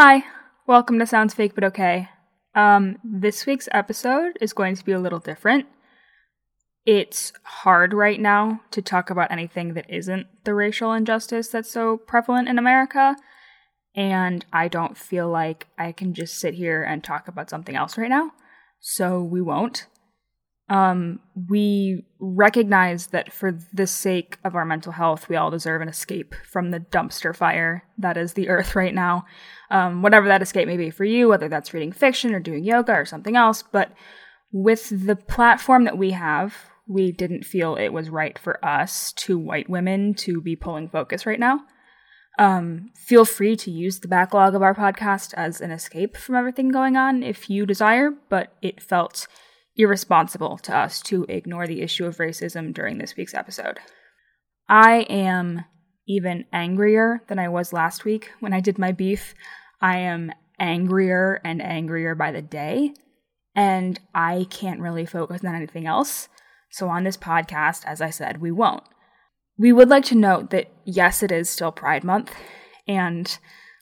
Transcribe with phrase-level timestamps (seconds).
[0.00, 0.22] Hi,
[0.64, 2.08] welcome to Sounds Fake But Okay.
[2.54, 5.66] Um, this week's episode is going to be a little different.
[6.86, 11.96] It's hard right now to talk about anything that isn't the racial injustice that's so
[11.96, 13.16] prevalent in America,
[13.92, 17.98] and I don't feel like I can just sit here and talk about something else
[17.98, 18.30] right now,
[18.78, 19.88] so we won't.
[20.70, 25.88] Um, we recognize that for the sake of our mental health, we all deserve an
[25.88, 29.24] escape from the dumpster fire that is the earth right now.
[29.70, 32.92] Um, whatever that escape may be for you, whether that's reading fiction or doing yoga
[32.92, 33.62] or something else.
[33.62, 33.92] But
[34.52, 36.54] with the platform that we have,
[36.86, 41.26] we didn't feel it was right for us, two white women, to be pulling focus
[41.26, 41.60] right now.
[42.38, 46.68] Um, feel free to use the backlog of our podcast as an escape from everything
[46.68, 49.26] going on if you desire, but it felt
[49.78, 53.78] irresponsible to us to ignore the issue of racism during this week's episode.
[54.68, 55.64] I am
[56.06, 59.34] even angrier than I was last week when I did my beef.
[59.80, 62.94] I am angrier and angrier by the day,
[63.54, 66.28] and I can't really focus on anything else.
[66.70, 68.82] So, on this podcast, as I said, we won't.
[69.56, 72.32] We would like to note that yes, it is still Pride Month,
[72.86, 73.38] and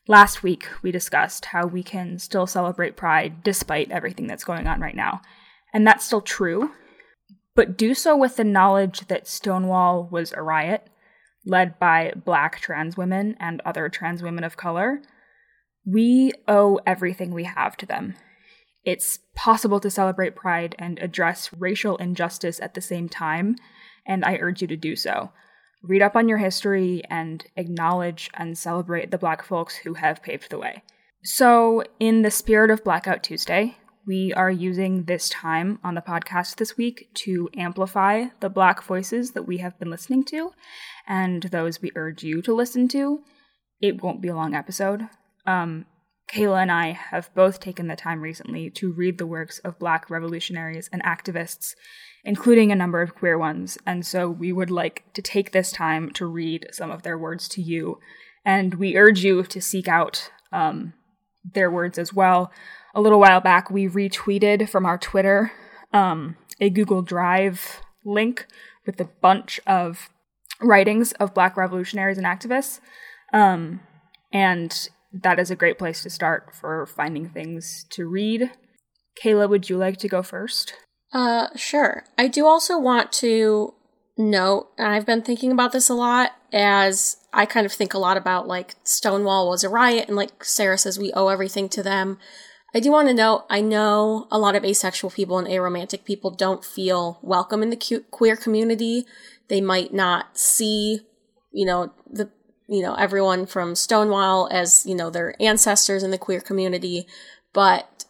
[0.06, 4.80] last week we discussed how we can still celebrate Pride despite everything that's going on
[4.80, 5.22] right now.
[5.76, 6.70] And that's still true,
[7.54, 10.88] but do so with the knowledge that Stonewall was a riot
[11.44, 15.02] led by black trans women and other trans women of color.
[15.84, 18.14] We owe everything we have to them.
[18.84, 23.56] It's possible to celebrate Pride and address racial injustice at the same time,
[24.06, 25.30] and I urge you to do so.
[25.82, 30.48] Read up on your history and acknowledge and celebrate the black folks who have paved
[30.48, 30.82] the way.
[31.22, 36.56] So, in the spirit of Blackout Tuesday, we are using this time on the podcast
[36.56, 40.52] this week to amplify the Black voices that we have been listening to
[41.08, 43.22] and those we urge you to listen to.
[43.80, 45.08] It won't be a long episode.
[45.44, 45.86] Um,
[46.30, 50.08] Kayla and I have both taken the time recently to read the works of Black
[50.08, 51.74] revolutionaries and activists,
[52.24, 56.10] including a number of queer ones, and so we would like to take this time
[56.12, 57.98] to read some of their words to you.
[58.44, 60.94] And we urge you to seek out um,
[61.44, 62.50] their words as well
[62.96, 65.52] a little while back, we retweeted from our Twitter
[65.92, 68.46] um, a Google Drive link
[68.86, 70.08] with a bunch of
[70.62, 72.80] writings of Black revolutionaries and activists.
[73.34, 73.80] Um,
[74.32, 78.50] and that is a great place to start for finding things to read.
[79.22, 80.72] Kayla, would you like to go first?
[81.12, 82.04] Uh, sure.
[82.16, 83.74] I do also want to
[84.16, 87.98] note, and I've been thinking about this a lot as I kind of think a
[87.98, 91.82] lot about like Stonewall was a riot, and like Sarah says, we owe everything to
[91.82, 92.18] them.
[92.74, 96.30] I do want to note I know a lot of asexual people and aromantic people
[96.30, 99.06] don't feel welcome in the queer community.
[99.48, 101.00] They might not see,
[101.52, 102.30] you know, the
[102.68, 107.06] you know everyone from Stonewall as you know their ancestors in the queer community,
[107.52, 108.04] but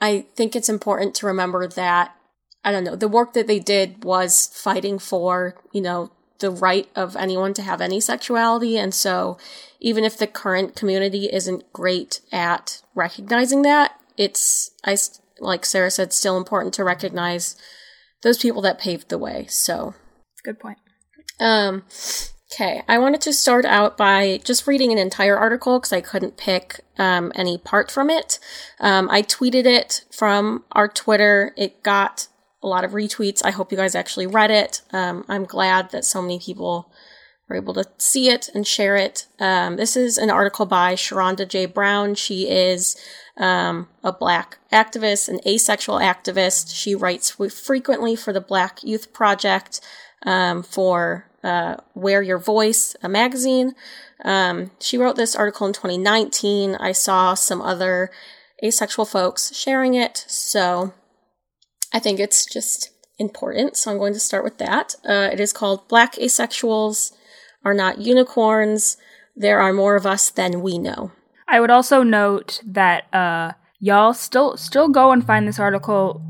[0.00, 2.14] I think it's important to remember that
[2.64, 6.10] I don't know the work that they did was fighting for you know
[6.40, 9.38] the right of anyone to have any sexuality, and so
[9.78, 14.98] even if the current community isn't great at recognizing that, it's I
[15.38, 17.56] like Sarah said, still important to recognize
[18.22, 19.46] those people that paved the way.
[19.48, 19.94] So,
[20.44, 20.76] good point.
[21.40, 21.84] Um,
[22.52, 26.36] okay, I wanted to start out by just reading an entire article because I couldn't
[26.36, 28.38] pick um, any part from it.
[28.78, 31.54] Um, I tweeted it from our Twitter.
[31.56, 32.28] It got
[32.62, 33.40] a lot of retweets.
[33.42, 34.82] I hope you guys actually read it.
[34.92, 36.92] Um, I'm glad that so many people
[37.48, 39.26] were able to see it and share it.
[39.38, 41.64] Um, this is an article by Sherronda J.
[41.64, 42.14] Brown.
[42.14, 42.96] She is
[43.40, 46.72] um, a black activist, an asexual activist.
[46.74, 49.80] She writes frequently for the Black Youth Project,
[50.24, 53.74] um, for uh, Wear Your Voice, a magazine.
[54.22, 56.76] Um, she wrote this article in 2019.
[56.76, 58.10] I saw some other
[58.62, 60.92] asexual folks sharing it, so
[61.94, 63.76] I think it's just important.
[63.78, 64.94] So I'm going to start with that.
[65.02, 67.12] Uh, it is called Black Asexuals
[67.64, 68.98] Are Not Unicorns.
[69.34, 71.12] There are more of us than we know.
[71.50, 76.22] I would also note that uh, y'all still still go and find this article,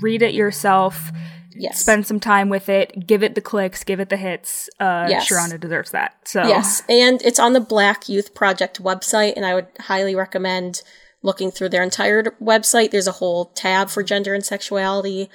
[0.00, 1.10] read it yourself.
[1.60, 1.80] Yes.
[1.80, 3.04] Spend some time with it.
[3.04, 3.82] Give it the clicks.
[3.82, 4.70] Give it the hits.
[4.78, 5.28] Uh, yes.
[5.58, 6.14] Deserves that.
[6.24, 10.82] So yes, and it's on the Black Youth Project website, and I would highly recommend
[11.20, 12.92] looking through their entire website.
[12.92, 15.28] There's a whole tab for gender and sexuality.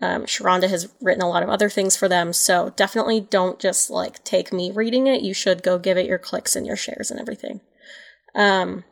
[0.00, 3.90] Um, Sherronda has written a lot of other things for them, so definitely don't just
[3.90, 5.22] like take me reading it.
[5.22, 7.60] You should go give it your clicks and your shares and everything.
[8.36, 8.84] Um,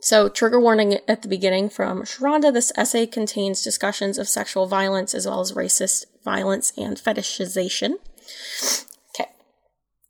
[0.00, 5.14] so, trigger warning at the beginning from Sherronda this essay contains discussions of sexual violence
[5.14, 7.94] as well as racist violence and fetishization.
[9.14, 9.30] Okay.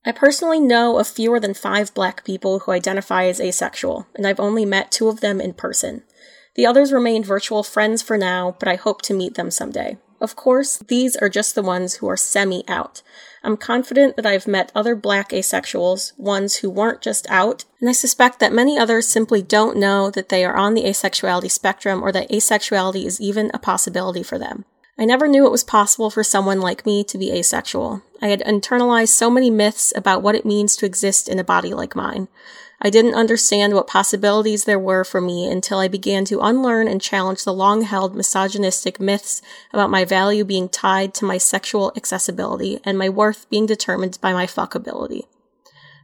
[0.07, 4.41] I personally know of fewer than five black people who identify as asexual, and I've
[4.41, 6.05] only met two of them in person.
[6.55, 9.99] The others remain virtual friends for now, but I hope to meet them someday.
[10.20, 13.02] Of course, these are just the ones who are semi out.
[13.43, 17.93] I'm confident that I've met other black asexuals, ones who weren't just out, and I
[17.93, 22.12] suspect that many others simply don't know that they are on the asexuality spectrum or
[22.12, 24.67] that asexuality is even a possibility for them.
[24.99, 28.02] I never knew it was possible for someone like me to be asexual.
[28.20, 31.72] I had internalized so many myths about what it means to exist in a body
[31.72, 32.28] like mine.
[32.82, 37.00] I didn't understand what possibilities there were for me until I began to unlearn and
[37.00, 39.43] challenge the long held misogynistic myths
[39.73, 44.32] about my value being tied to my sexual accessibility and my worth being determined by
[44.32, 45.25] my fuckability.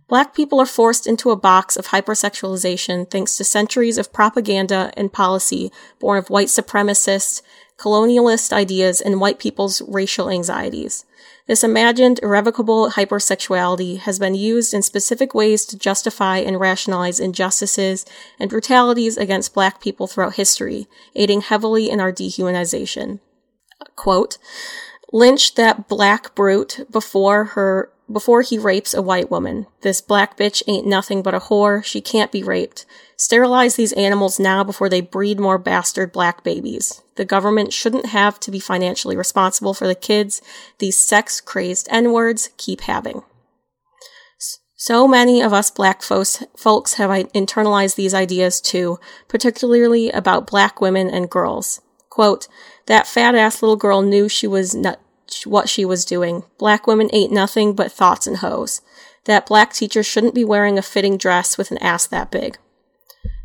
[0.08, 5.12] Black people are forced into a box of hypersexualization thanks to centuries of propaganda and
[5.12, 7.42] policy born of white supremacist,
[7.76, 11.04] colonialist ideas, and white people's racial anxieties.
[11.46, 18.04] This imagined irrevocable hypersexuality has been used in specific ways to justify and rationalize injustices
[18.40, 23.20] and brutalities against black people throughout history, aiding heavily in our dehumanization.
[23.94, 24.38] Quote,
[25.12, 29.66] lynch that black brute before her before he rapes a white woman.
[29.80, 31.84] This black bitch ain't nothing but a whore.
[31.84, 32.86] She can't be raped.
[33.16, 37.02] Sterilize these animals now before they breed more bastard black babies.
[37.16, 40.40] The government shouldn't have to be financially responsible for the kids
[40.78, 43.22] these sex crazed N words keep having.
[44.78, 50.82] So many of us black folks, folks have internalized these ideas too, particularly about black
[50.82, 51.80] women and girls.
[52.10, 52.46] Quote,
[52.86, 55.00] that fat ass little girl knew she was not
[55.44, 56.44] what she was doing.
[56.58, 58.80] Black women ate nothing but thoughts and hoes.
[59.24, 62.58] That black teacher shouldn't be wearing a fitting dress with an ass that big.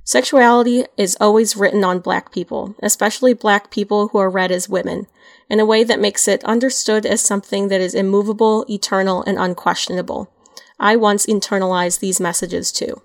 [0.03, 5.07] Sexuality is always written on black people, especially black people who are read as women,
[5.49, 10.31] in a way that makes it understood as something that is immovable, eternal, and unquestionable.
[10.79, 13.01] I once internalized these messages too.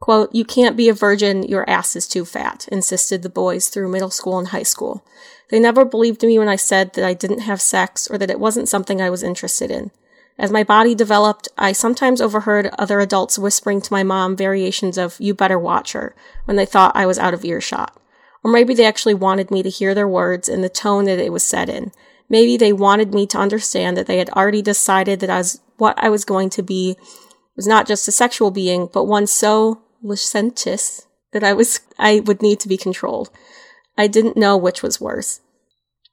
[0.00, 3.90] Quote, you can't be a virgin, your ass is too fat, insisted the boys through
[3.90, 5.04] middle school and high school.
[5.50, 8.38] They never believed me when I said that I didn't have sex or that it
[8.38, 9.90] wasn't something I was interested in.
[10.38, 15.16] As my body developed, I sometimes overheard other adults whispering to my mom variations of,
[15.18, 16.14] you better watch her,
[16.44, 18.00] when they thought I was out of earshot.
[18.44, 21.32] Or maybe they actually wanted me to hear their words in the tone that it
[21.32, 21.90] was said in.
[22.28, 25.98] Maybe they wanted me to understand that they had already decided that I was, what
[25.98, 26.96] I was going to be
[27.56, 32.42] was not just a sexual being, but one so licentious that I was, I would
[32.42, 33.30] need to be controlled.
[33.96, 35.40] I didn't know which was worse.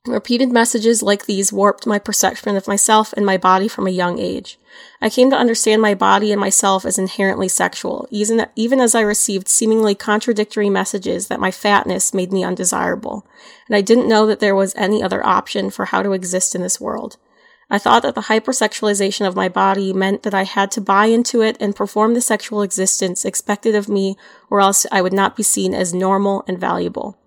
[0.07, 4.19] Repeated messages like these warped my perception of myself and my body from a young
[4.19, 4.59] age.
[5.01, 9.47] I came to understand my body and myself as inherently sexual, even, as I received
[9.47, 13.25] seemingly contradictory messages that my fatness made me undesirable,
[13.67, 16.61] and I didn't know that there was any other option for how to exist in
[16.61, 17.17] this world.
[17.67, 21.41] I thought that the hypersexualization of my body meant that I had to buy into
[21.41, 24.17] it and perform the sexual existence expected of me,
[24.51, 27.17] or else I would not be seen as normal and valuable.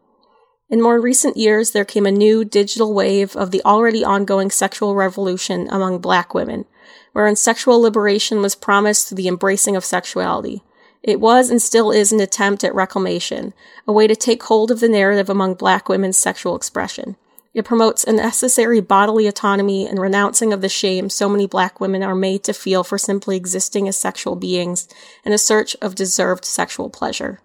[0.71, 4.95] In more recent years, there came a new digital wave of the already ongoing sexual
[4.95, 6.67] revolution among black women,
[7.13, 10.63] wherein sexual liberation was promised through the embracing of sexuality.
[11.03, 13.55] It was and still is an attempt at reclamation,
[13.87, 17.17] a way to take hold of the narrative among black women's sexual expression.
[17.55, 22.03] It promotes a necessary bodily autonomy and renouncing of the shame so many black women
[22.03, 24.87] are made to feel for simply existing as sexual beings
[25.25, 27.41] in a search of deserved sexual pleasure.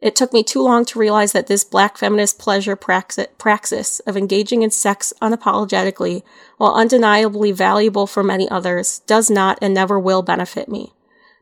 [0.00, 4.62] It took me too long to realize that this black feminist pleasure praxis of engaging
[4.62, 6.22] in sex unapologetically,
[6.56, 10.92] while undeniably valuable for many others, does not and never will benefit me.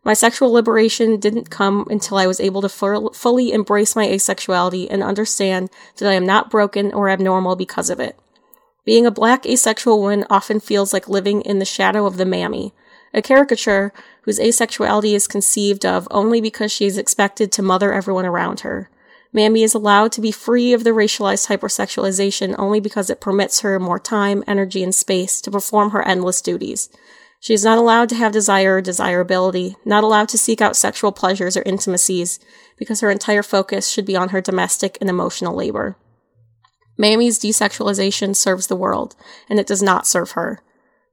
[0.04, 5.02] My sexual liberation didn't come until I was able to fully embrace my asexuality and
[5.02, 8.19] understand that I am not broken or abnormal because of it.
[8.85, 12.73] Being a black asexual woman often feels like living in the shadow of the mammy,
[13.15, 18.27] a caricature whose asexuality is conceived of only because she is expected to mother everyone
[18.27, 18.91] around her.
[19.33, 23.79] Mammy is allowed to be free of the racialized hypersexualization only because it permits her
[23.79, 26.89] more time, energy, and space to perform her endless duties.
[27.39, 31.13] She is not allowed to have desire or desirability, not allowed to seek out sexual
[31.13, 32.41] pleasures or intimacies,
[32.77, 35.97] because her entire focus should be on her domestic and emotional labor.
[36.99, 39.15] Mammy's desexualization serves the world,
[39.49, 40.63] and it does not serve her.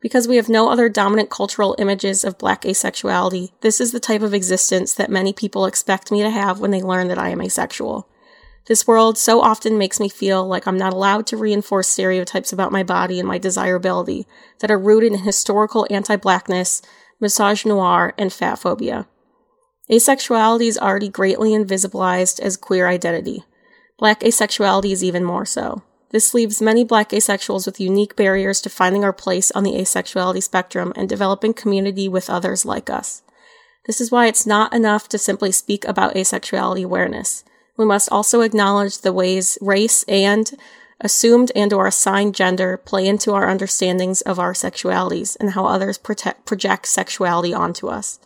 [0.04, 4.22] Because we have no other dominant cultural images of black asexuality, this is the type
[4.22, 7.42] of existence that many people expect me to have when they learn that I am
[7.42, 8.10] asexual.
[8.68, 12.74] This world so often makes me feel like I'm not allowed to reinforce stereotypes about
[12.74, 14.28] my body and my desirability
[14.60, 16.82] that are rooted in historical anti blackness,
[17.22, 19.08] misogynoir, and fat phobia.
[19.90, 23.46] Asexuality is already greatly invisibilized as queer identity.
[23.98, 25.82] Black asexuality is even more so.
[26.14, 30.44] This leaves many black asexuals with unique barriers to finding our place on the asexuality
[30.44, 33.24] spectrum and developing community with others like us.
[33.88, 37.44] This is why it's not enough to simply speak about asexuality awareness.
[37.78, 40.52] We must also acknowledge the ways race and
[41.02, 45.98] assumed and or assigned gender play into our understandings of our sexualities and how others
[45.98, 48.20] protect, project sexuality onto us.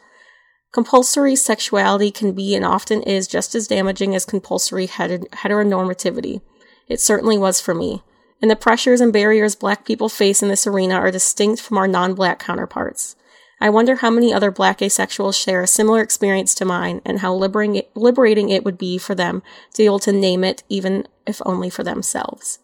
[0.73, 6.41] Compulsory sexuality can be and often is just as damaging as compulsory heteronormativity.
[6.87, 8.03] It certainly was for me.
[8.41, 11.87] And the pressures and barriers black people face in this arena are distinct from our
[11.87, 13.15] non black counterparts.
[13.59, 17.33] I wonder how many other black asexuals share a similar experience to mine and how
[17.33, 19.41] liberating it, would be for them
[19.73, 22.59] to be able to name it, even if only for themselves.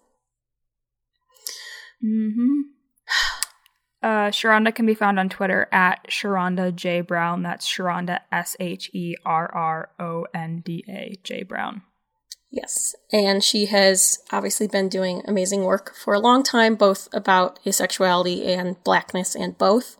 [2.04, 2.62] Mm-hmm.
[4.04, 7.42] Uh, Sherronda can be found on Twitter at Sherronda J Brown.
[7.42, 11.84] That's Sherronda S H E R R O N D A J Brown.
[12.54, 17.60] Yes, and she has obviously been doing amazing work for a long time, both about
[17.66, 19.98] asexuality and blackness, and both.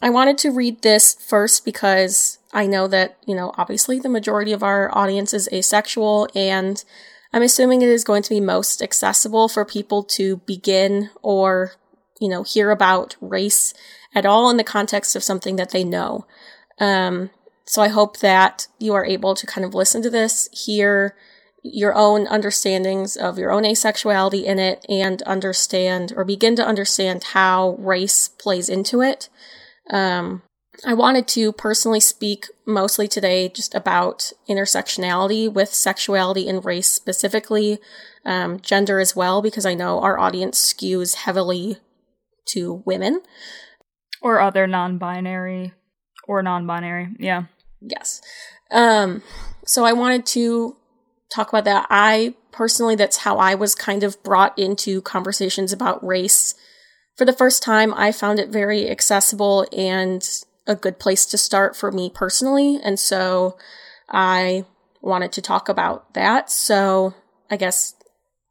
[0.00, 4.52] I wanted to read this first because I know that, you know, obviously the majority
[4.52, 6.84] of our audience is asexual, and
[7.32, 11.72] I'm assuming it is going to be most accessible for people to begin or,
[12.20, 13.74] you know, hear about race
[14.14, 16.24] at all in the context of something that they know.
[16.78, 17.30] Um,
[17.64, 21.16] so I hope that you are able to kind of listen to this, hear
[21.62, 27.24] your own understandings of your own asexuality in it, and understand or begin to understand
[27.24, 29.28] how race plays into it.
[29.90, 30.42] Um,
[30.86, 37.78] I wanted to personally speak mostly today just about intersectionality with sexuality and race specifically,
[38.24, 41.76] um, gender as well, because I know our audience skews heavily
[42.46, 43.20] to women.
[44.22, 45.72] Or other non binary
[46.26, 47.08] or non binary.
[47.18, 47.44] Yeah.
[47.80, 48.20] Yes.
[48.70, 49.22] Um,
[49.66, 50.76] so I wanted to
[51.32, 51.86] talk about that.
[51.90, 56.54] I personally, that's how I was kind of brought into conversations about race.
[57.16, 60.26] For the first time, I found it very accessible and
[60.66, 62.78] a good place to start for me personally.
[62.82, 63.56] And so
[64.08, 64.64] I
[65.00, 66.50] wanted to talk about that.
[66.50, 67.14] So
[67.50, 67.94] I guess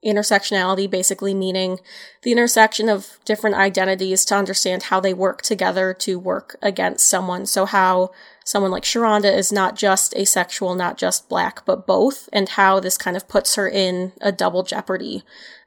[0.06, 1.80] intersectionality basically meaning
[2.24, 7.46] the intersection of different identities to understand how they work together to work against someone.
[7.46, 8.12] So how
[8.46, 12.98] someone like Sherronda is not just asexual, not just black, but both, and how this
[12.98, 15.24] kind of puts her in a double jeopardy.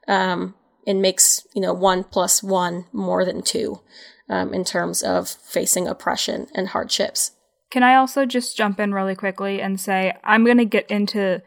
[0.07, 3.81] Um, and makes, you know, one plus one more than two
[4.29, 7.31] um, in terms of facing oppression and hardships.
[7.71, 11.41] Can I also just jump in really quickly and say I'm going to get into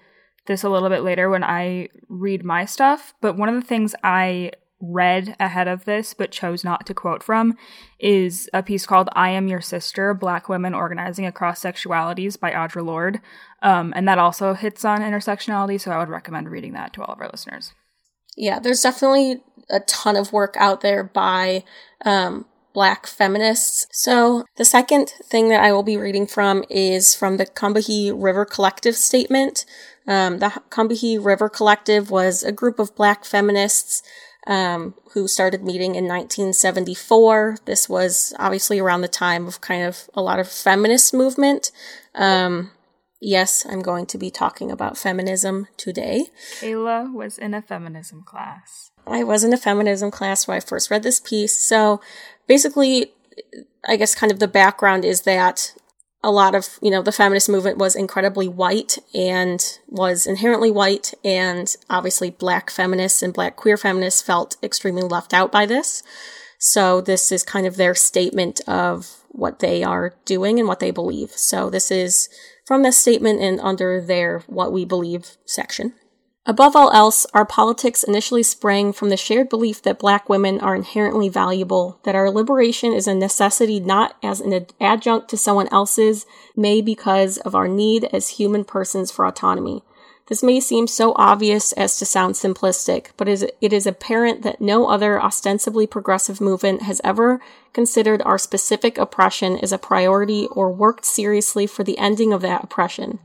[0.46, 3.94] this a little bit later when I read my stuff, but one of the things
[4.02, 7.54] I read ahead of this but chose not to quote from
[7.98, 12.84] is a piece called I Am Your Sister Black Women Organizing Across Sexualities by Audre
[12.84, 13.20] Lorde.
[13.62, 17.14] Um, and that also hits on intersectionality, so I would recommend reading that to all
[17.14, 17.72] of our listeners.
[18.36, 21.64] Yeah, there's definitely a ton of work out there by
[22.04, 23.86] um, black feminists.
[23.90, 28.44] So the second thing that I will be reading from is from the Combahee River
[28.44, 29.64] Collective statement.
[30.06, 34.02] Um, the Combahee River Collective was a group of black feminists
[34.46, 37.58] um, who started meeting in 1974.
[37.64, 41.72] This was obviously around the time of kind of a lot of feminist movement.
[42.14, 42.70] Um,
[43.20, 46.26] yes, I'm going to be talking about feminism today.
[46.60, 48.92] Kayla was in a feminism class.
[49.06, 51.58] I was in a feminism class when I first read this piece.
[51.58, 52.00] So
[52.46, 53.12] basically,
[53.86, 55.74] I guess kind of the background is that
[56.26, 61.14] a lot of, you know, the feminist movement was incredibly white and was inherently white.
[61.24, 66.02] And obviously, black feminists and black queer feminists felt extremely left out by this.
[66.58, 70.90] So, this is kind of their statement of what they are doing and what they
[70.90, 71.30] believe.
[71.30, 72.28] So, this is
[72.64, 75.94] from this statement and under their what we believe section.
[76.48, 80.76] Above all else, our politics initially sprang from the shared belief that black women are
[80.76, 86.24] inherently valuable, that our liberation is a necessity not as an adjunct to someone else's,
[86.54, 89.82] may because of our need as human persons for autonomy.
[90.28, 94.88] This may seem so obvious as to sound simplistic, but it is apparent that no
[94.88, 97.40] other ostensibly progressive movement has ever
[97.72, 102.62] considered our specific oppression as a priority or worked seriously for the ending of that
[102.62, 103.18] oppression.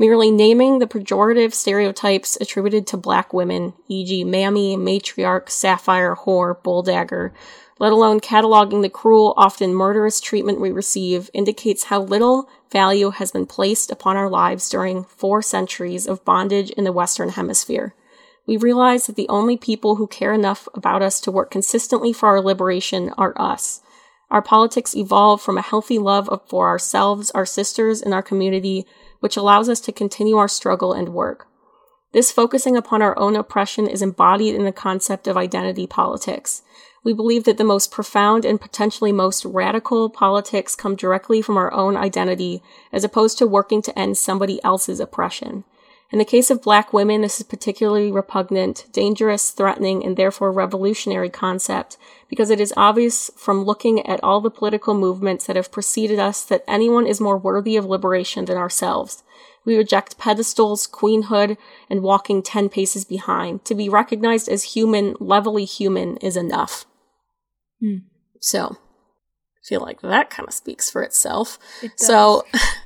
[0.00, 7.32] Merely naming the pejorative stereotypes attributed to black women, e.g., mammy, matriarch, sapphire, whore, bulldagger,
[7.78, 13.30] let alone cataloging the cruel, often murderous treatment we receive, indicates how little value has
[13.30, 17.94] been placed upon our lives during four centuries of bondage in the Western Hemisphere.
[18.46, 22.30] We realize that the only people who care enough about us to work consistently for
[22.30, 23.82] our liberation are us.
[24.30, 28.86] Our politics evolve from a healthy love for ourselves, our sisters, and our community
[29.20, 31.46] which allows us to continue our struggle and work.
[32.12, 36.62] This focusing upon our own oppression is embodied in the concept of identity politics.
[37.04, 41.72] We believe that the most profound and potentially most radical politics come directly from our
[41.72, 42.62] own identity
[42.92, 45.64] as opposed to working to end somebody else's oppression.
[46.12, 51.30] In the case of black women, this is particularly repugnant, dangerous, threatening, and therefore revolutionary
[51.30, 51.96] concept
[52.28, 56.42] because it is obvious from looking at all the political movements that have preceded us
[56.44, 59.22] that anyone is more worthy of liberation than ourselves.
[59.64, 61.56] We reject pedestals, queenhood,
[61.88, 63.64] and walking 10 paces behind.
[63.66, 66.86] To be recognized as human, levelly human, is enough.
[67.82, 68.02] Mm.
[68.40, 71.58] So, I feel like that kind of speaks for itself.
[71.82, 72.46] It so,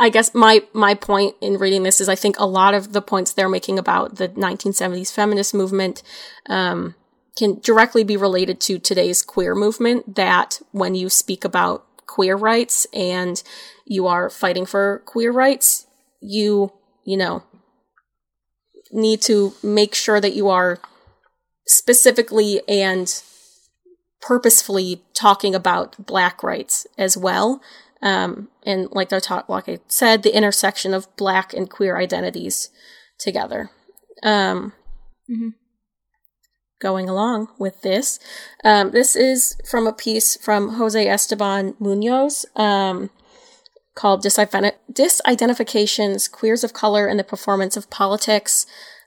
[0.00, 3.02] I guess my my point in reading this is I think a lot of the
[3.02, 6.02] points they're making about the 1970s feminist movement
[6.46, 6.94] um,
[7.36, 10.16] can directly be related to today's queer movement.
[10.16, 13.42] That when you speak about queer rights and
[13.84, 15.86] you are fighting for queer rights,
[16.22, 16.72] you
[17.04, 17.42] you know
[18.90, 20.80] need to make sure that you are
[21.66, 23.22] specifically and
[24.22, 27.60] purposefully talking about black rights as well.
[28.02, 32.70] Um, and like I like I said, the intersection of black and queer identities
[33.18, 33.68] together.
[34.22, 34.72] Um,
[35.30, 35.50] mm-hmm.
[36.80, 38.18] Going along with this,
[38.64, 43.10] um, this is from a piece from Jose Esteban Munoz um,
[43.94, 48.64] called Disidentifications, Queers of Color and the Performance of Politics.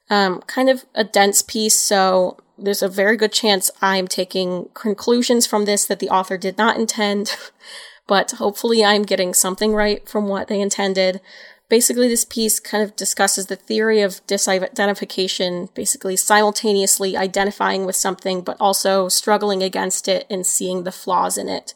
[0.10, 5.48] Um, kind of a dense piece, so there's a very good chance I'm taking conclusions
[5.48, 7.36] from this that the author did not intend,
[8.08, 11.22] but hopefully I'm getting something right from what they intended.
[11.70, 18.42] Basically, this piece kind of discusses the theory of disidentification, basically simultaneously identifying with something,
[18.42, 21.74] but also struggling against it and seeing the flaws in it.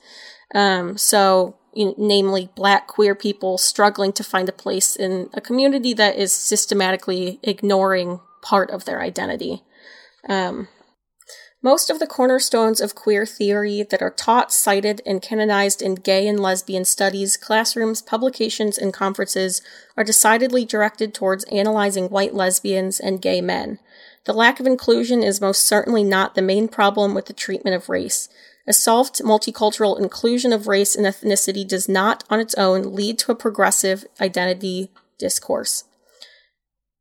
[0.54, 5.42] Um, so, you know, namely, black queer people struggling to find a place in a
[5.42, 9.64] community that is systematically ignoring part of their identity.
[10.30, 10.68] Um,
[11.68, 16.26] most of the cornerstones of queer theory that are taught, cited, and canonized in gay
[16.26, 19.62] and lesbian studies, classrooms, publications, and conferences
[19.98, 23.80] are decidedly directed towards analyzing white lesbians and gay men.
[24.24, 27.90] The lack of inclusion is most certainly not the main problem with the treatment of
[27.90, 28.30] race.
[28.66, 33.34] A soft multicultural inclusion of race and ethnicity does not, on its own, lead to
[33.34, 35.84] a progressive identity discourse.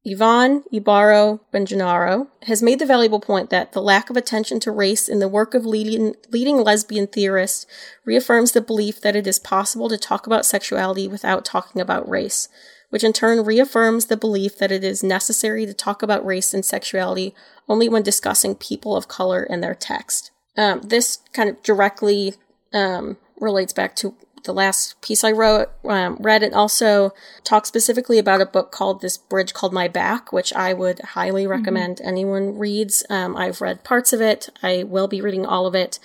[0.09, 5.09] Yvonne Ibarro Bejarano has made the valuable point that the lack of attention to race
[5.09, 7.67] in the work of leading, leading lesbian theorists
[8.05, 12.49] reaffirms the belief that it is possible to talk about sexuality without talking about race,
[12.91, 16.65] which in turn reaffirms the belief that it is necessary to talk about race and
[16.65, 17.35] sexuality
[17.69, 20.31] only when discussing people of color in their text.
[20.57, 22.35] Um, this kind of directly
[22.73, 24.15] um, relates back to
[24.47, 27.13] the last piece I wrote, um, read, and also
[27.45, 31.43] talk specifically about a book called This Bridge Called My Back, which I would highly
[31.43, 31.51] mm-hmm.
[31.51, 32.09] recommend mm-hmm.
[32.09, 33.05] anyone reads.
[33.11, 34.49] Um, I've read parts of it.
[34.63, 35.99] I will be reading all of it.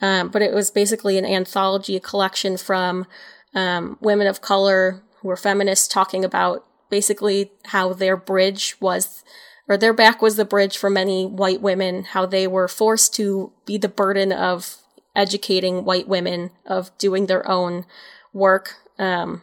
[0.00, 3.06] Um, but it was basically an anthology, a collection from
[3.54, 9.24] um, women of color who were feminists talking about basically how their bridge was
[9.68, 13.52] or their back was the bridge for many white women, how they were forced to
[13.64, 14.76] be the burden of
[15.16, 17.84] educating white women of doing their own
[18.32, 18.74] work.
[18.98, 19.42] Um,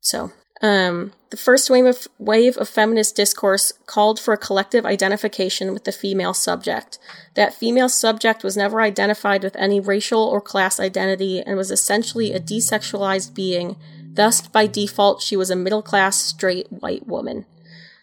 [0.00, 5.72] so, um, the first wave of, wave of feminist discourse called for a collective identification
[5.72, 6.98] with the female subject.
[7.34, 12.32] That female subject was never identified with any racial or class identity and was essentially
[12.32, 13.76] a desexualized being.
[14.14, 17.44] Thus, by default, she was a middle class, straight white woman.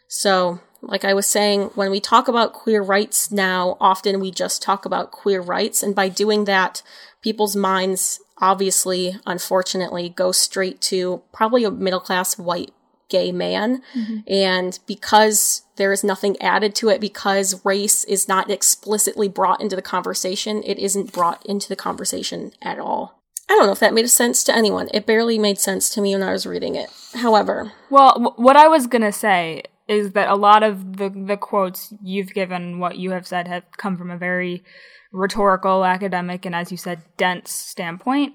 [0.07, 4.61] So, like I was saying, when we talk about queer rights now, often we just
[4.61, 5.83] talk about queer rights.
[5.83, 6.81] And by doing that,
[7.21, 12.71] people's minds obviously, unfortunately, go straight to probably a middle class white
[13.09, 13.81] gay man.
[13.95, 14.17] Mm-hmm.
[14.27, 19.75] And because there is nothing added to it, because race is not explicitly brought into
[19.75, 23.21] the conversation, it isn't brought into the conversation at all.
[23.47, 24.89] I don't know if that made sense to anyone.
[24.91, 26.89] It barely made sense to me when I was reading it.
[27.13, 31.37] However, well, w- what I was gonna say is that a lot of the the
[31.37, 34.63] quotes you've given, what you have said, have come from a very
[35.11, 38.33] rhetorical, academic, and as you said, dense standpoint.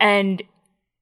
[0.00, 0.42] And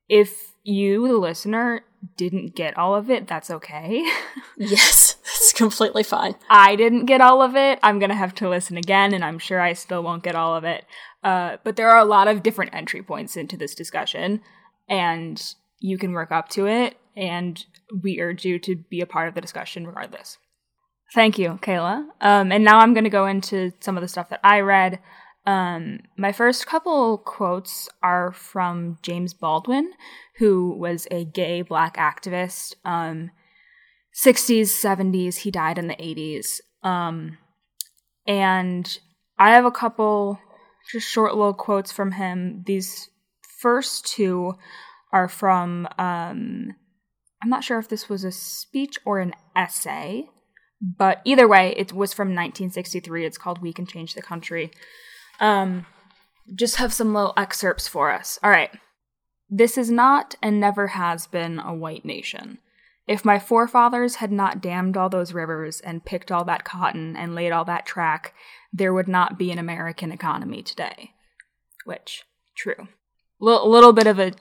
[0.08, 1.82] if you, the listener,
[2.16, 4.04] didn't get all of it, that's okay.
[4.56, 6.34] yes, that's completely fine.
[6.48, 7.78] I didn't get all of it.
[7.82, 10.54] I'm going to have to listen again, and I'm sure I still won't get all
[10.54, 10.84] of it.
[11.22, 14.40] Uh, but there are a lot of different entry points into this discussion,
[14.88, 15.42] and
[15.80, 16.96] you can work up to it.
[17.16, 17.64] And
[18.02, 20.38] we urge you to be a part of the discussion regardless.
[21.14, 22.06] Thank you, Kayla.
[22.20, 24.98] Um, and now I'm going to go into some of the stuff that I read.
[25.46, 29.92] Um, my first couple quotes are from James Baldwin,
[30.38, 32.74] who was a gay black activist.
[32.84, 33.30] Um,
[34.16, 35.36] 60s, 70s.
[35.36, 36.60] He died in the 80s.
[36.82, 37.38] Um,
[38.26, 38.98] and
[39.38, 40.40] I have a couple
[40.90, 42.62] just short little quotes from him.
[42.66, 43.10] These
[43.60, 44.54] first two
[45.12, 46.74] are from, um,
[47.46, 50.28] I'm not sure if this was a speech or an essay,
[50.80, 53.24] but either way, it was from 1963.
[53.24, 54.72] It's called We Can Change the Country.
[55.38, 55.86] Um,
[56.52, 58.40] just have some little excerpts for us.
[58.42, 58.70] All right.
[59.48, 62.58] This is not and never has been a white nation.
[63.06, 67.36] If my forefathers had not dammed all those rivers and picked all that cotton and
[67.36, 68.34] laid all that track,
[68.72, 71.12] there would not be an American economy today.
[71.84, 72.24] Which,
[72.56, 72.88] true.
[73.40, 74.32] A little bit of a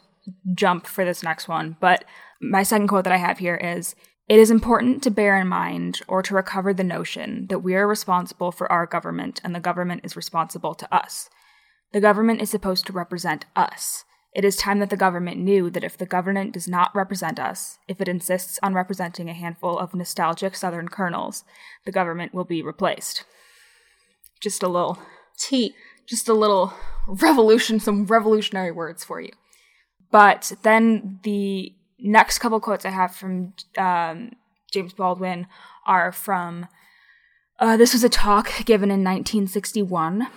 [0.54, 2.06] jump for this next one, but
[2.42, 3.96] my second quote that I have here is
[4.28, 7.88] It is important to bear in mind or to recover the notion that we are
[7.88, 11.30] responsible for our government and the government is responsible to us.
[11.94, 14.04] The government is supposed to represent us.
[14.36, 17.78] It is time that the government knew that if the government does not represent us,
[17.88, 21.46] if it insists on representing a handful of nostalgic Southern colonels,
[21.86, 23.24] the government will be replaced.
[24.42, 25.00] Just a little
[25.38, 25.74] T.
[26.06, 26.74] just a little
[27.08, 29.32] revolution, some revolutionary words for you.
[30.12, 34.32] But then the next couple quotes I have from um,
[34.72, 35.48] James Baldwin
[35.86, 36.68] are from
[37.60, 40.28] uh, this was a talk given in 1961.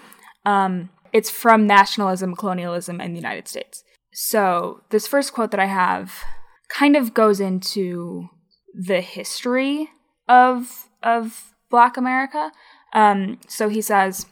[0.45, 3.83] Um, it's from Nationalism, Colonialism, and the United States.
[4.13, 6.25] So, this first quote that I have
[6.69, 8.29] kind of goes into
[8.75, 9.89] the history
[10.29, 12.53] of of Black America.
[12.93, 14.27] Um, so he says,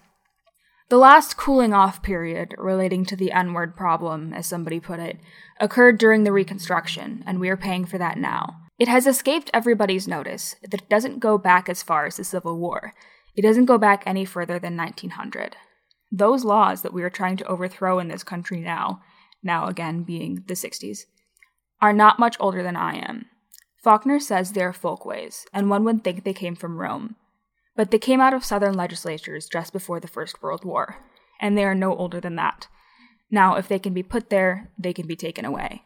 [0.89, 5.19] the last cooling off period relating to the N word problem, as somebody put it,
[5.61, 8.57] occurred during the Reconstruction, and we are paying for that now.
[8.79, 12.59] It has escaped everybody's notice that it doesn't go back as far as the Civil
[12.59, 12.93] War.
[13.35, 15.57] It doesn't go back any further than 1900.
[16.13, 19.03] Those laws that we are trying to overthrow in this country now,
[19.43, 21.01] now again being the 60s,
[21.81, 23.27] are not much older than I am.
[23.83, 27.17] Faulkner says they are folkways, and one would think they came from Rome.
[27.77, 30.97] But they came out of southern legislatures just before the First World War,
[31.41, 32.69] and they are no older than that.
[33.31, 35.83] Now, if they can be put there, they can be taken away.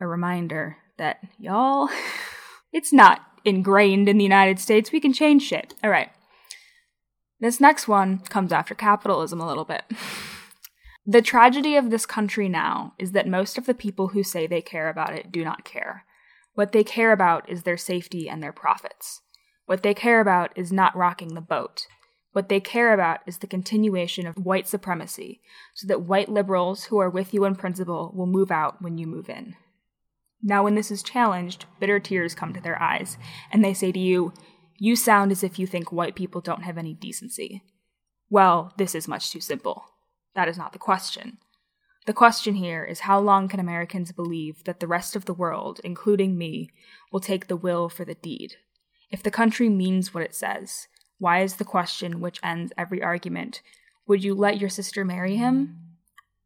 [0.00, 1.88] A reminder that, y'all,
[2.72, 4.92] it's not ingrained in the United States.
[4.92, 5.74] We can change shit.
[5.84, 6.10] All right.
[7.40, 9.84] This next one comes after capitalism a little bit.
[11.06, 14.60] The tragedy of this country now is that most of the people who say they
[14.60, 16.04] care about it do not care.
[16.54, 19.22] What they care about is their safety and their profits.
[19.70, 21.86] What they care about is not rocking the boat.
[22.32, 25.40] What they care about is the continuation of white supremacy,
[25.74, 29.06] so that white liberals who are with you in principle will move out when you
[29.06, 29.54] move in.
[30.42, 33.16] Now, when this is challenged, bitter tears come to their eyes,
[33.52, 34.32] and they say to you,
[34.76, 37.62] You sound as if you think white people don't have any decency.
[38.28, 39.84] Well, this is much too simple.
[40.34, 41.38] That is not the question.
[42.06, 45.80] The question here is how long can Americans believe that the rest of the world,
[45.84, 46.70] including me,
[47.12, 48.56] will take the will for the deed?
[49.10, 53.62] If the country means what it says, why is the question which ends every argument
[54.06, 55.76] Would you let your sister marry him?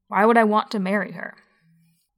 [0.09, 1.37] Why would I want to marry her?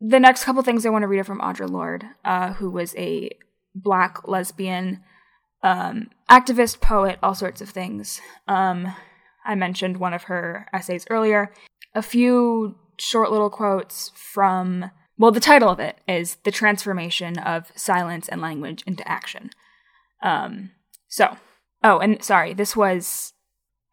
[0.01, 2.95] The next couple things I want to read are from Audre Lorde, uh, who was
[2.97, 3.31] a
[3.75, 5.03] black lesbian
[5.63, 8.21] um, activist, poet, all sorts of things.
[8.47, 8.95] Um,
[9.45, 11.53] I mentioned one of her essays earlier.
[11.95, 17.73] A few short little quotes from, well, the title of it is The Transformation of
[17.75, 19.51] Silence and Language into Action.
[20.23, 20.71] Um,
[21.09, 21.37] so,
[21.83, 23.33] oh, and sorry, this was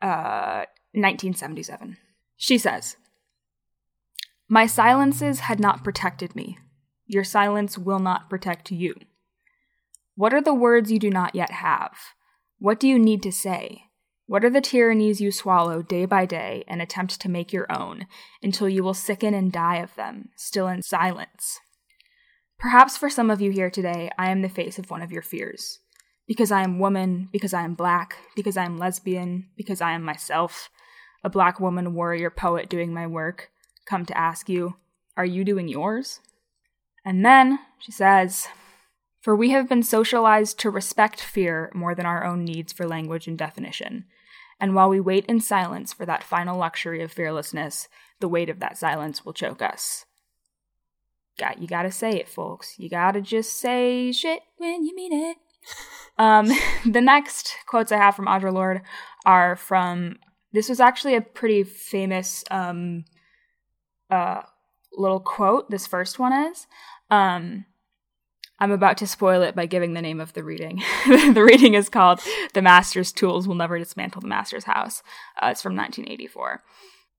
[0.01, 1.97] uh, 1977.
[2.37, 2.97] She says,
[4.47, 6.57] My silences had not protected me.
[7.05, 8.95] Your silence will not protect you.
[10.15, 11.97] What are the words you do not yet have?
[12.59, 13.85] What do you need to say?
[14.25, 18.07] What are the tyrannies you swallow day by day and attempt to make your own
[18.41, 21.59] until you will sicken and die of them, still in silence?
[22.57, 25.21] Perhaps for some of you here today, I am the face of one of your
[25.21, 25.79] fears.
[26.27, 30.03] Because I am woman, because I am black, because I am lesbian, because I am
[30.03, 30.69] myself,
[31.23, 33.49] a black woman warrior poet doing my work,
[33.85, 34.75] come to ask you,
[35.17, 36.21] are you doing yours?
[37.05, 38.47] And then she says,
[39.21, 43.27] For we have been socialized to respect fear more than our own needs for language
[43.27, 44.05] and definition.
[44.59, 48.59] And while we wait in silence for that final luxury of fearlessness, the weight of
[48.59, 50.05] that silence will choke us.
[51.37, 52.77] Got you gotta say it, folks.
[52.77, 55.37] You gotta just say shit when you mean it.
[56.17, 56.49] Um,
[56.85, 58.81] the next quotes I have from Audre Lorde
[59.25, 60.17] are from
[60.51, 63.05] this was actually a pretty famous um,
[64.09, 64.41] uh,
[64.95, 65.69] little quote.
[65.69, 66.67] This first one is.
[67.09, 67.65] Um,
[68.59, 70.83] I'm about to spoil it by giving the name of the reading.
[71.07, 72.21] the reading is called
[72.53, 75.01] The Master's Tools Will Never Dismantle the Master's House.
[75.41, 76.61] Uh, it's from 1984.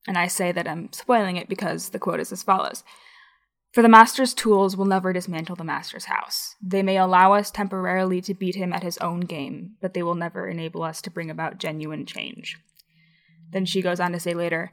[0.07, 2.85] And I say that I'm spoiling it because the quote is as follows
[3.75, 6.55] For the master's tools will never dismantle the master's house.
[6.63, 10.15] They may allow us temporarily to beat him at his own game, but they will
[10.15, 12.57] never enable us to bring about genuine change.
[13.51, 14.71] Then she goes on to say later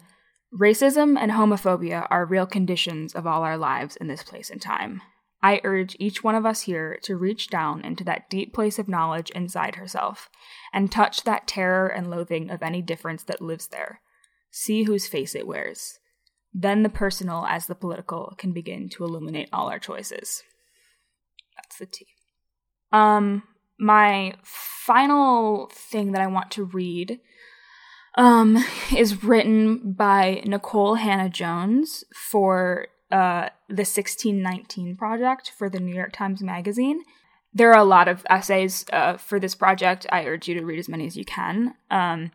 [0.53, 5.01] Racism and homophobia are real conditions of all our lives in this place and time.
[5.41, 8.87] I urge each one of us here to reach down into that deep place of
[8.87, 10.29] knowledge inside herself
[10.71, 14.01] and touch that terror and loathing of any difference that lives there.
[14.51, 15.97] See whose face it wears.
[16.53, 20.43] Then the personal as the political can begin to illuminate all our choices.
[21.55, 22.07] That's the T.
[22.91, 23.43] Um,
[23.79, 27.19] my final thing that I want to read
[28.15, 28.63] um,
[28.95, 36.41] is written by Nicole Hannah-Jones for uh, the 1619 Project for the New York Times
[36.41, 37.01] Magazine.
[37.53, 40.05] There are a lot of essays uh, for this project.
[40.11, 41.75] I urge you to read as many as you can.
[41.89, 42.31] Um,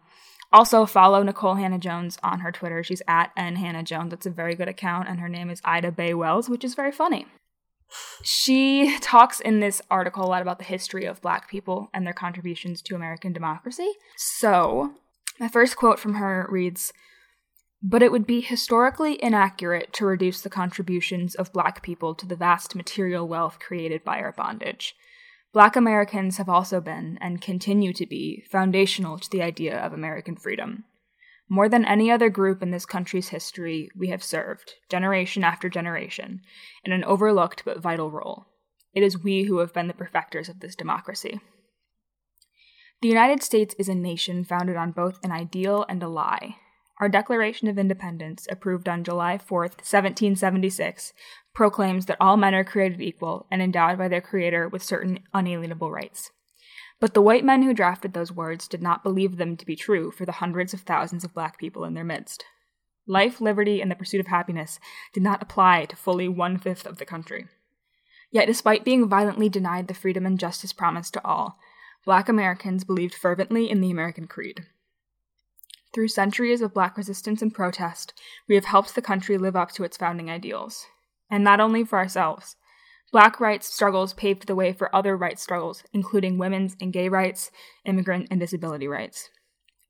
[0.52, 2.82] also, follow Nicole Hannah-Jones on her Twitter.
[2.82, 4.10] She's at N Hannah Jones.
[4.10, 6.92] That's a very good account, and her name is Ida Bae Wells, which is very
[6.92, 7.26] funny.
[8.22, 12.12] She talks in this article a lot about the history of Black people and their
[12.12, 13.92] contributions to American democracy.
[14.16, 14.94] So,
[15.38, 16.92] my first quote from her reads
[17.82, 22.36] But it would be historically inaccurate to reduce the contributions of Black people to the
[22.36, 24.96] vast material wealth created by our bondage.
[25.56, 30.36] Black Americans have also been, and continue to be, foundational to the idea of American
[30.36, 30.84] freedom.
[31.48, 36.42] More than any other group in this country's history, we have served, generation after generation,
[36.84, 38.44] in an overlooked but vital role.
[38.92, 41.40] It is we who have been the perfecters of this democracy.
[43.00, 46.56] The United States is a nation founded on both an ideal and a lie.
[47.00, 51.14] Our Declaration of Independence, approved on July 4, 1776,
[51.56, 55.90] proclaims that all men are created equal and endowed by their Creator with certain unalienable
[55.90, 56.30] rights.
[57.00, 60.10] But the white men who drafted those words did not believe them to be true
[60.10, 62.44] for the hundreds of thousands of black people in their midst.
[63.06, 64.78] Life, liberty, and the pursuit of happiness
[65.14, 67.46] did not apply to fully one fifth of the country.
[68.30, 71.58] Yet, despite being violently denied the freedom and justice promised to all,
[72.04, 74.66] black Americans believed fervently in the American creed.
[75.94, 78.12] Through centuries of black resistance and protest,
[78.46, 80.86] we have helped the country live up to its founding ideals
[81.30, 82.56] and not only for ourselves.
[83.12, 87.50] Black rights struggles paved the way for other rights struggles, including women's and gay rights,
[87.84, 89.30] immigrant and disability rights.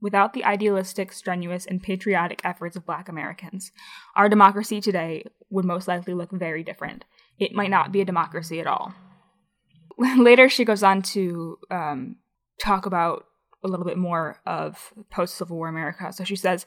[0.00, 3.72] Without the idealistic, strenuous, and patriotic efforts of Black Americans,
[4.14, 7.04] our democracy today would most likely look very different.
[7.38, 8.92] It might not be a democracy at all.
[9.98, 12.16] Later, she goes on to um,
[12.62, 13.24] talk about
[13.64, 16.12] a little bit more of post Civil War America.
[16.12, 16.66] So she says,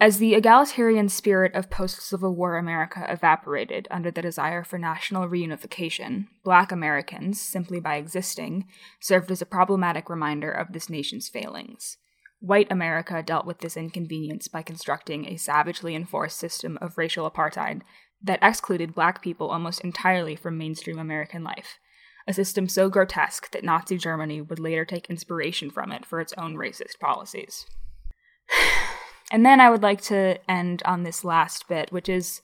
[0.00, 5.28] as the egalitarian spirit of post Civil War America evaporated under the desire for national
[5.28, 8.66] reunification, black Americans, simply by existing,
[8.98, 11.98] served as a problematic reminder of this nation's failings.
[12.40, 17.82] White America dealt with this inconvenience by constructing a savagely enforced system of racial apartheid
[18.22, 21.78] that excluded black people almost entirely from mainstream American life,
[22.26, 26.32] a system so grotesque that Nazi Germany would later take inspiration from it for its
[26.38, 27.66] own racist policies.
[29.30, 32.42] And then I would like to end on this last bit, which is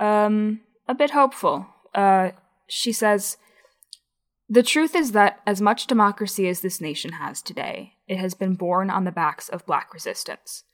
[0.00, 1.66] um, a bit hopeful.
[1.94, 2.30] Uh,
[2.66, 3.36] she says,
[4.48, 8.54] The truth is that as much democracy as this nation has today, it has been
[8.54, 10.64] born on the backs of black resistance.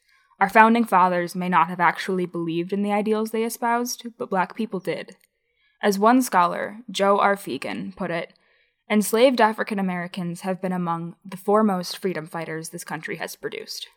[0.41, 4.57] Our founding fathers may not have actually believed in the ideals they espoused, but black
[4.57, 5.17] people did.
[5.83, 7.37] As one scholar, Joe R.
[7.37, 8.33] Feagin, put it,
[8.91, 13.89] enslaved African Americans have been among the foremost freedom fighters this country has produced.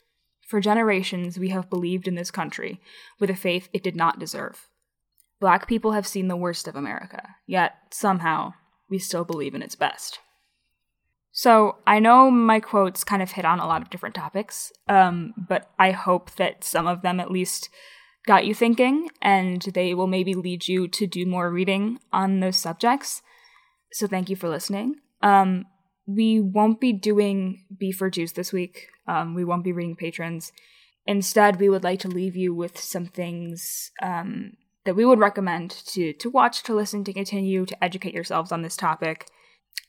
[0.47, 2.79] For generations, we have believed in this country
[3.19, 4.67] with a faith it did not deserve.
[5.39, 8.53] Black people have seen the worst of America, yet somehow
[8.89, 10.19] we still believe in its best.
[11.31, 15.33] So I know my quotes kind of hit on a lot of different topics, um,
[15.35, 17.69] but I hope that some of them at least
[18.25, 22.57] got you thinking, and they will maybe lead you to do more reading on those
[22.57, 23.21] subjects.
[23.91, 24.95] So thank you for listening.
[25.21, 25.65] Um,
[26.07, 28.87] we won't be doing beef or juice this week.
[29.07, 30.51] Um, we won't be reading patrons.
[31.05, 34.53] Instead, we would like to leave you with some things um,
[34.85, 38.61] that we would recommend to to watch, to listen, to continue to educate yourselves on
[38.61, 39.27] this topic.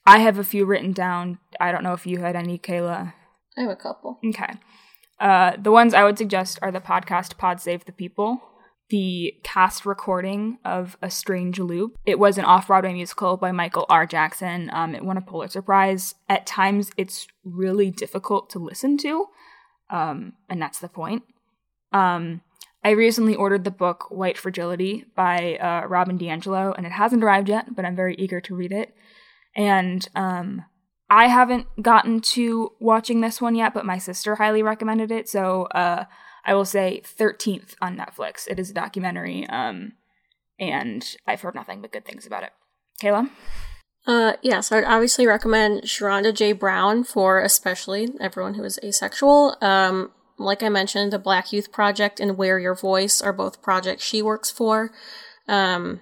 [0.04, 1.38] I have a few written down.
[1.58, 3.12] I don't know if you had any, Kayla.
[3.56, 4.18] I have a couple.
[4.24, 4.54] Okay.
[5.18, 8.42] Uh, the ones I would suggest are the podcast Pod Save the People,
[8.88, 11.98] the cast recording of A Strange Loop.
[12.04, 14.06] It was an off Broadway musical by Michael R.
[14.06, 14.70] Jackson.
[14.72, 16.14] Um, it won a Pulitzer Prize.
[16.28, 19.26] At times, it's really difficult to listen to,
[19.90, 21.24] um, and that's the point.
[21.92, 22.42] Um,
[22.84, 27.48] I recently ordered the book White Fragility by uh, Robin DiAngelo, and it hasn't arrived
[27.48, 28.94] yet, but I'm very eager to read it.
[29.56, 30.64] And um,
[31.10, 35.64] I haven't gotten to watching this one yet, but my sister highly recommended it, so
[35.64, 36.04] uh,
[36.46, 38.46] I will say 13th on Netflix.
[38.48, 39.46] It is a documentary.
[39.48, 39.92] Um,
[40.58, 42.50] and I've heard nothing but good things about it.
[43.02, 43.28] Kayla?
[44.06, 46.52] Uh, yes, I would obviously recommend Sherronda J.
[46.52, 49.56] Brown for especially everyone who is asexual.
[49.60, 54.04] Um, like I mentioned, the Black Youth Project and Wear Your Voice are both projects
[54.04, 54.92] she works for.
[55.48, 56.00] Um,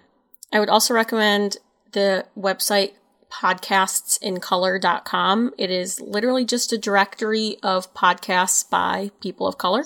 [0.53, 1.57] I would also recommend
[1.93, 2.93] the website
[3.41, 5.55] podcastsincolor.com.
[5.59, 9.85] It is literally just a directory of podcasts by people of color.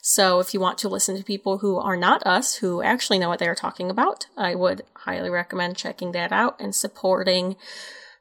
[0.00, 3.28] So if you want to listen to people who are not us, who actually know
[3.28, 7.56] what they are talking about, I would highly recommend checking that out and supporting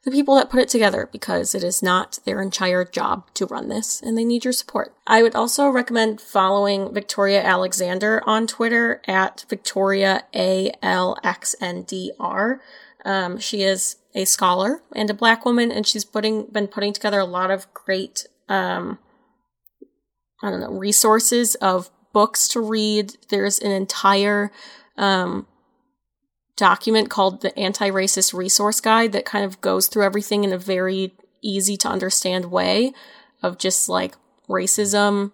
[0.03, 3.69] the people that put it together because it is not their entire job to run
[3.69, 4.93] this and they need your support.
[5.07, 10.81] I would also recommend following Victoria Alexander on Twitter at Victoria A-L-X-N-D-R.
[13.05, 17.19] Um, she is a scholar and a black woman and she's putting, been putting together
[17.19, 18.99] a lot of great, um,
[20.41, 23.15] I don't know, resources of books to read.
[23.29, 24.51] There's an entire,
[24.97, 25.47] um,
[26.55, 31.13] document called the Anti-Racist Resource Guide that kind of goes through everything in a very
[31.41, 32.93] easy to understand way
[33.41, 34.15] of just like
[34.49, 35.31] racism,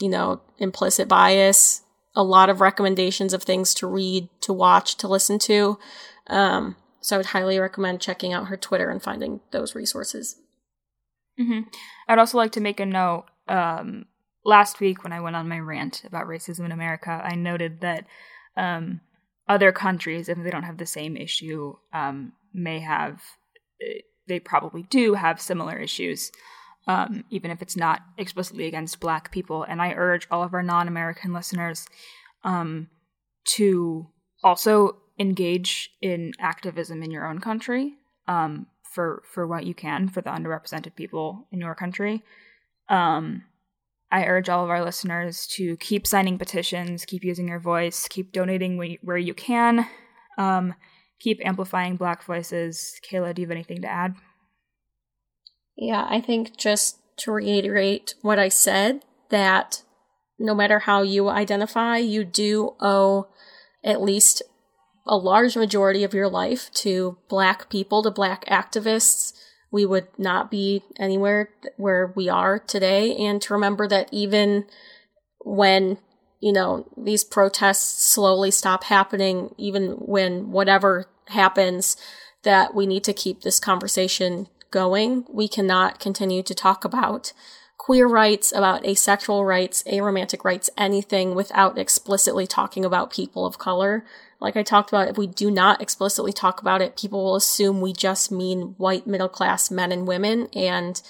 [0.00, 1.82] you know, implicit bias,
[2.14, 5.78] a lot of recommendations of things to read, to watch, to listen to.
[6.28, 10.36] Um, so I would highly recommend checking out her Twitter and finding those resources.
[11.38, 11.60] Mm-hmm.
[12.08, 13.24] I'd also like to make a note.
[13.48, 14.06] Um,
[14.44, 18.06] last week, when I went on my rant about racism in America, I noted that
[18.56, 19.00] um,
[19.48, 23.22] other countries, if they don't have the same issue, um, may have,
[24.28, 26.30] they probably do have similar issues,
[26.86, 29.62] um, even if it's not explicitly against Black people.
[29.62, 31.86] And I urge all of our non American listeners
[32.44, 32.88] um,
[33.56, 34.06] to
[34.42, 37.92] also engage in activism in your own country
[38.26, 42.22] um, for, for what you can for the underrepresented people in your country.
[42.88, 43.44] Um,
[44.10, 48.32] I urge all of our listeners to keep signing petitions, keep using your voice, keep
[48.32, 49.86] donating where you can,
[50.36, 50.74] um,
[51.20, 52.98] keep amplifying Black voices.
[53.08, 54.14] Kayla, do you have anything to add?
[55.76, 59.82] Yeah, I think just to reiterate what I said, that
[60.38, 63.28] no matter how you identify, you do owe
[63.84, 64.42] at least
[65.10, 69.32] a large majority of your life to Black people, to Black activists,
[69.72, 73.16] we would not be anywhere where we are today.
[73.16, 74.66] And to remember that even
[75.44, 75.98] when,
[76.38, 81.96] you know, these protests slowly stop happening, even when whatever happens,
[82.44, 85.24] that we need to keep this conversation going.
[85.28, 87.32] We cannot continue to talk about
[87.78, 94.04] queer rights, about asexual rights, aromantic rights, anything without explicitly talking about people of color
[94.40, 97.80] like I talked about, if we do not explicitly talk about it, people will assume
[97.80, 101.00] we just mean white middle class men and women, and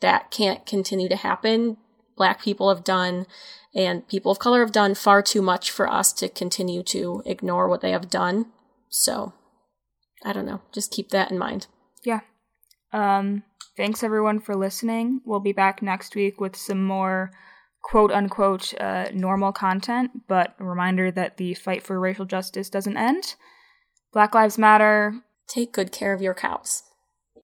[0.00, 1.76] that can't continue to happen.
[2.16, 3.26] Black people have done
[3.74, 7.68] and people of color have done far too much for us to continue to ignore
[7.68, 8.46] what they have done.
[8.88, 9.34] So,
[10.24, 10.62] I don't know.
[10.72, 11.66] Just keep that in mind.
[12.04, 12.20] Yeah.
[12.92, 13.42] Um,
[13.76, 15.20] thanks everyone for listening.
[15.24, 17.30] We'll be back next week with some more
[17.88, 22.96] quote unquote uh, normal content, but a reminder that the fight for racial justice doesn't
[22.96, 23.34] end.
[24.12, 25.14] Black Lives Matter.
[25.48, 26.82] Take good care of your cows.